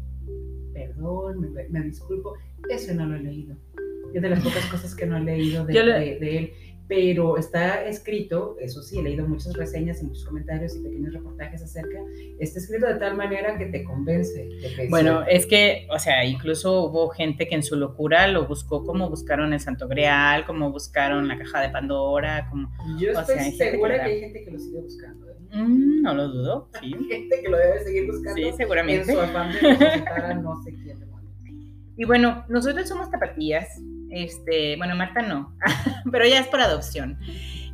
[0.73, 2.35] perdón, me, me disculpo,
[2.69, 3.55] eso no lo he leído
[4.13, 6.53] es de las pocas cosas que no he leído de, de, él.
[6.87, 11.61] Pero está escrito, eso sí, he leído muchas reseñas y muchos comentarios y pequeños reportajes
[11.61, 11.99] acerca,
[12.39, 14.49] está escrito de tal manera que te convence.
[14.89, 19.07] bueno, es que, o sea, incluso hubo gente que en su locura lo buscó como
[19.07, 22.71] buscaron el Santo Grial, como buscaron la caja de Pandora, como...
[22.99, 25.29] Yo estoy segura que, hay gente que lo sigue buscando.
[25.29, 25.35] ¿eh?
[25.51, 26.91] Mm, no lo dudo, sí.
[26.97, 28.35] Hay gente que lo debe seguir buscando.
[28.35, 29.11] Sí, seguramente.
[29.11, 31.09] En su afán de no sé quién.
[31.99, 33.67] Y bueno, nosotros somos tapatías,
[34.09, 35.55] este, bueno, Marta no,
[36.11, 37.17] pero ella es por adopción.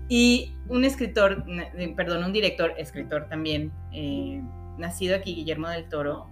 [0.08, 1.46] Y un escritor,
[1.96, 4.42] perdón, un director, escritor también, eh,
[4.78, 6.30] nacido aquí, Guillermo del Toro,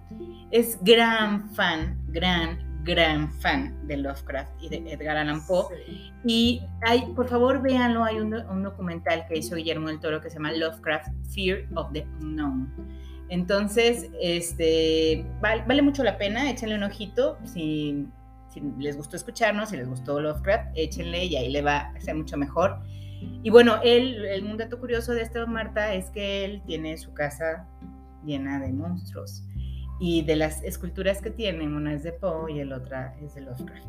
[0.50, 5.66] es gran fan, gran, gran fan de Lovecraft y de Edgar Allan Poe.
[6.24, 10.30] Y hay, por favor, véanlo, hay un, un, documental que hizo Guillermo del Toro que
[10.30, 12.72] se llama Lovecraft, Fear of the Unknown.
[13.28, 18.06] Entonces, este, vale, vale mucho la pena, échenle un ojito, si
[18.54, 22.14] si les gustó escucharnos, si les gustó Lovecraft, échenle y ahí le va a ser
[22.14, 22.78] mucho mejor.
[23.42, 27.12] Y bueno, él, el, un dato curioso de esta Marta es que él tiene su
[27.12, 27.66] casa
[28.24, 29.44] llena de monstruos.
[30.00, 33.42] Y de las esculturas que tiene, una es de Poe y el otra es de
[33.42, 33.86] Lovecraft.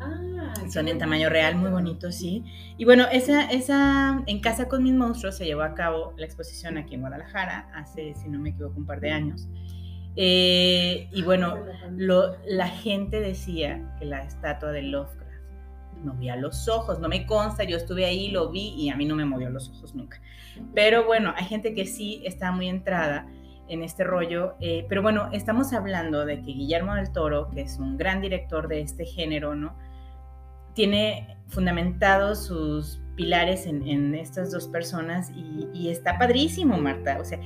[0.00, 2.44] Ah, Son en tamaño real, muy bonitos, sí.
[2.76, 6.78] Y bueno, esa, esa, en Casa con mis monstruos se llevó a cabo la exposición
[6.78, 9.48] aquí en Guadalajara hace, si no me equivoco, un par de años.
[10.16, 11.56] Eh, y bueno,
[12.46, 15.22] la gente decía que la estatua de Lovecraft
[16.04, 19.14] movía los ojos, no me consta, yo estuve ahí, lo vi y a mí no
[19.14, 20.20] me movió los ojos nunca.
[20.74, 23.26] Pero bueno, hay gente que sí está muy entrada
[23.68, 27.78] en este rollo, eh, pero bueno, estamos hablando de que Guillermo del Toro, que es
[27.78, 29.76] un gran director de este género, ¿no?
[30.74, 37.38] Tiene fundamentados sus pilares en, estas dos personas y, está padrísimo, Marta, o sea,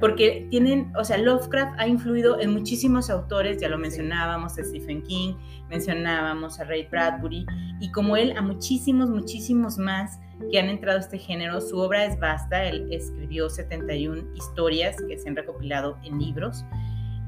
[0.00, 5.02] porque tienen, o sea, Lovecraft ha influido en muchísimos autores, ya lo mencionábamos, a Stephen
[5.02, 5.34] King,
[5.70, 7.46] mencionábamos a Ray Bradbury,
[7.80, 10.18] y como él, a muchísimos, muchísimos más
[10.50, 15.16] que han entrado a este género, su obra es vasta, él escribió 71 historias que
[15.16, 16.64] se han recopilado en libros,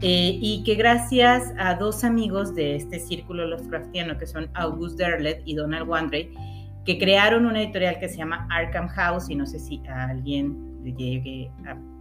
[0.03, 5.40] eh, y que gracias a dos amigos de este círculo Lovecraftiano, que son August Derleth
[5.47, 6.34] y Donald Wandrey,
[6.87, 10.84] que crearon una editorial que se llama Arkham House, y no sé si a alguien
[10.84, 11.51] le llegue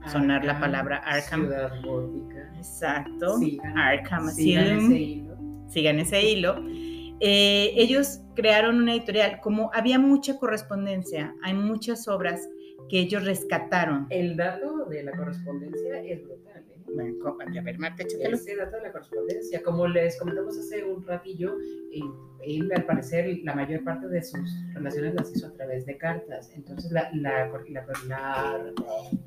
[0.03, 1.47] a sonar la palabra Arkham.
[1.47, 2.51] Ciudad gótica.
[2.55, 3.39] Exacto.
[3.75, 4.85] Arkham sigan Asylum.
[4.85, 5.37] ese hilo.
[5.67, 6.55] sigan ese hilo.
[7.19, 12.47] Eh, ellos crearon una editorial, como había mucha correspondencia, hay muchas obras
[12.89, 14.05] que ellos rescataron.
[14.09, 16.64] El dato de la correspondencia es brutal.
[16.93, 18.35] Bueno, co- a ver, Marta, échatelo.
[18.35, 21.57] Ese dato de la correspondencia, como les comentamos hace un ratillo,
[21.91, 21.99] eh,
[22.45, 26.51] él al parecer la mayor parte de sus relaciones las hizo a través de cartas.
[26.55, 28.71] Entonces la, la, la, la-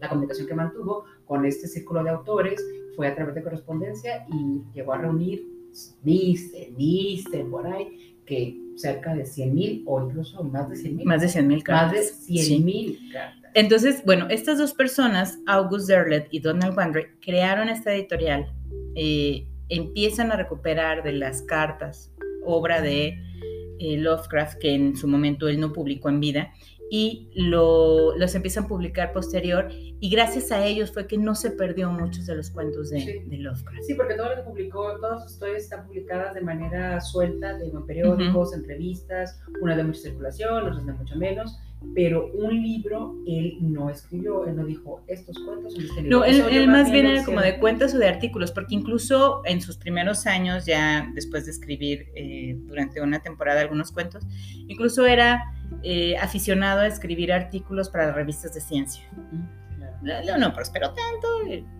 [0.00, 2.64] la comunicación que mantuvo con este círculo de autores
[2.96, 5.44] fue a través de correspondencia y llegó a reunir,
[6.02, 11.06] dice, dice por ahí, que cerca de 100 mil o incluso más de 100 mil.
[11.06, 12.10] Más de 100 mil Más de cartas.
[12.24, 12.60] 100 Sí.
[12.60, 13.37] mil cartas.
[13.54, 18.52] Entonces, bueno, estas dos personas, August Derleth y Donald Wandrey, crearon esta editorial.
[19.00, 22.12] eh, empiezan a recuperar de las cartas,
[22.44, 23.16] obra de
[23.78, 26.52] eh, Lovecraft, que en su momento él no publicó en vida,
[26.90, 31.50] y lo- los empiezan a publicar posterior, y gracias a ellos fue que no se
[31.52, 33.18] perdió muchos de los cuentos de, Sí.
[33.26, 33.82] de Lovecraft.
[33.84, 37.68] Sí, porque todo lo que publicó, todas sus historias están publicadas de manera suelta, de,
[37.68, 41.56] en periódicos, en revistas, unas de mucha circulación, otras de mucho menos,
[41.94, 46.18] pero un libro él no escribió, él no dijo estos cuentos en este libro.
[46.18, 49.60] No, él, él más bien era como de cuentas o de artículos, porque incluso en
[49.60, 54.24] sus primeros años, ya después de escribir eh, durante una temporada algunos cuentos,
[54.66, 59.04] incluso era eh, aficionado a escribir artículos para revistas de ciencia.
[60.02, 60.26] Claro.
[60.26, 61.28] No, no prosperó tanto,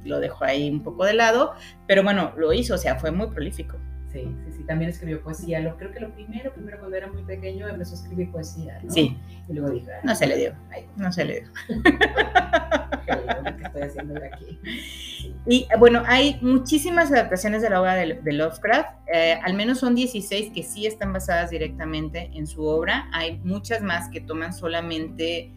[0.05, 1.53] lo dejó ahí un poco de lado,
[1.87, 3.79] pero bueno, lo hizo, o sea, fue muy prolífico.
[4.13, 5.61] Sí, sí, sí, también escribió poesía.
[5.61, 8.91] Lo, creo que lo primero, primero cuando era muy pequeño empezó a escribir poesía, ¿no?
[8.91, 9.17] Sí,
[9.49, 11.49] Y luego dijo, "Ah, no se le dio, ay, no se le dio.
[13.57, 14.59] ¿qué estoy haciendo aquí?
[15.47, 19.95] Y bueno, hay muchísimas adaptaciones de la obra de, de Lovecraft, eh, al menos son
[19.95, 25.53] 16 que sí están basadas directamente en su obra, hay muchas más que toman solamente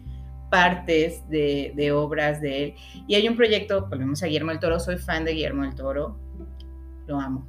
[0.50, 2.74] partes de, de obras de él.
[3.06, 6.18] Y hay un proyecto, volvemos a Guillermo del Toro, soy fan de Guillermo del Toro,
[7.06, 7.46] lo amo.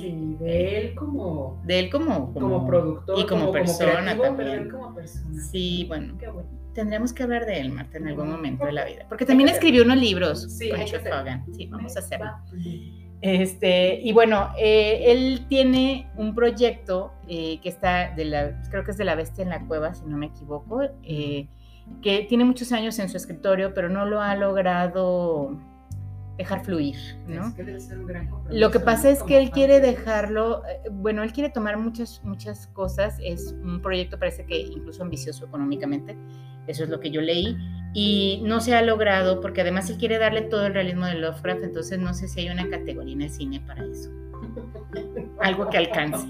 [0.00, 4.58] Sí, de él como, De él como, como, productor y como persona creativo, pero también.
[4.60, 5.42] él como persona.
[5.50, 6.48] Sí, bueno, Qué bueno.
[6.72, 9.06] tendríamos que hablar de él, Marta, en algún momento de la vida.
[9.08, 11.00] Porque también escribió unos libros Sí, con Chuck.
[11.06, 11.44] Hogan.
[11.54, 12.30] Sí, vamos a hacerlo.
[13.20, 18.92] Este, y bueno, eh, él tiene un proyecto eh, que está, de la, creo que
[18.92, 21.48] es de la bestia en la cueva, si no me equivoco, eh,
[22.02, 25.58] que tiene muchos años en su escritorio, pero no lo ha logrado
[26.38, 27.48] dejar fluir, ¿no?
[27.48, 30.64] Es que debe ser un gran compromiso, Lo que pasa es que él quiere dejarlo,
[30.66, 35.44] eh, bueno, él quiere tomar muchas, muchas cosas, es un proyecto parece que incluso ambicioso
[35.44, 36.16] económicamente,
[36.68, 37.56] eso es lo que yo leí,
[37.92, 41.64] y no se ha logrado porque además él quiere darle todo el realismo de Lovecraft,
[41.64, 44.10] entonces no sé si hay una categoría en el cine para eso.
[45.40, 46.26] Algo que alcance.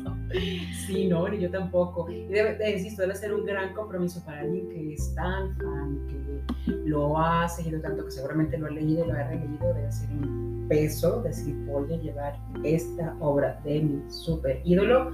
[0.87, 2.11] Sí, no, ni yo tampoco.
[2.11, 5.99] Y debe, de- insisto, debe ser un gran compromiso para alguien que es tan fan,
[6.09, 10.11] que lo ha seguido tanto, que seguramente lo ha leído, lo ha releído, debe ser
[10.11, 15.11] un peso decir, voy a llevar esta obra de mi super ídolo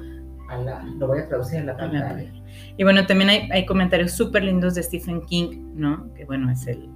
[0.50, 2.30] a la, lo voy a traducir a la pantalla.
[2.76, 6.12] Y bueno, también hay, hay comentarios súper lindos de Stephen King, ¿no?
[6.14, 6.88] Que bueno, es el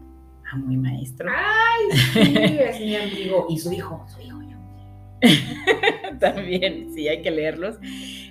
[0.52, 1.28] amo y maestro.
[1.32, 3.46] Ay, sí, es mi amigo.
[3.48, 4.40] Y su hijo, su hijo.
[4.42, 4.58] yo.
[6.20, 7.76] También, sí, hay que leerlos.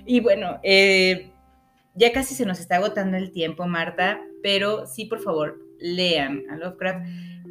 [0.06, 1.30] Y bueno, eh,
[1.94, 6.56] ya casi se nos está agotando el tiempo, Marta, pero sí, por favor, lean a
[6.56, 7.06] Lovecraft.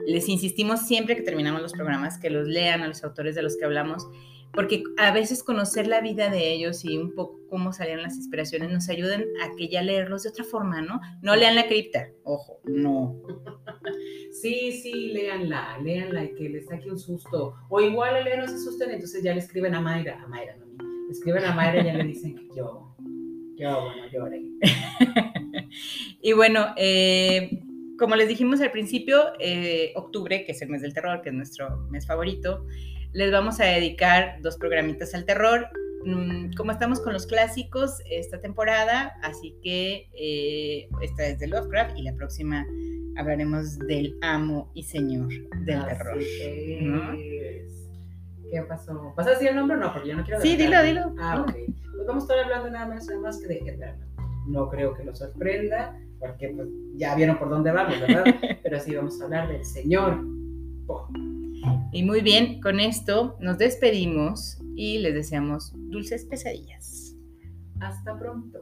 [0.05, 3.57] Les insistimos siempre que terminamos los programas que los lean a los autores de los
[3.57, 4.07] que hablamos,
[4.53, 8.71] porque a veces conocer la vida de ellos y un poco cómo salieron las inspiraciones
[8.71, 11.01] nos ayudan a que ya leerlos de otra forma, ¿no?
[11.21, 13.21] No lean la cripta, ojo, no.
[14.41, 17.55] Sí, sí, léanla, léanla y que les saque un susto.
[17.69, 20.55] O igual al leer no se asusten, entonces ya le escriben a Mayra, a Mayra,
[20.57, 20.83] no a.
[21.07, 22.95] Le escriben a Mayra y ya le dicen que yo,
[23.55, 24.41] yo, bueno, lloré.
[26.21, 27.61] Y bueno, eh,
[27.97, 31.35] como les dijimos al principio, eh, octubre, que es el mes del terror, que es
[31.35, 32.65] nuestro mes favorito,
[33.13, 35.67] les vamos a dedicar dos programitas al terror.
[36.05, 41.97] Mm, Como estamos con los clásicos esta temporada, así que eh, esta es de Lovecraft
[41.97, 42.65] y la próxima
[43.17, 45.29] hablaremos del amo y señor
[45.65, 46.17] del Así terror.
[46.19, 46.81] es.
[46.81, 47.11] ¿no?
[48.51, 49.13] ¿Qué pasó?
[49.15, 49.93] ¿Vas a decir el nombre o no?
[49.93, 51.13] Porque yo no quiero Sí, dilo, dilo.
[51.19, 51.53] Ah, ok.
[51.53, 53.97] Pues vamos a estar hablando nada más, nada más que de Edgar.
[54.47, 58.23] No creo que lo sorprenda, porque pues, ya vieron por dónde vamos, ¿verdad?
[58.63, 60.23] Pero sí vamos a hablar del señor
[60.85, 61.07] Poe.
[61.91, 67.15] Y muy bien, con esto nos despedimos y les deseamos dulces pesadillas.
[67.81, 68.59] Hasta pronto.